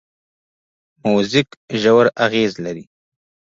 [1.09, 1.49] موزیک
[1.81, 2.83] ژور اغېز لري.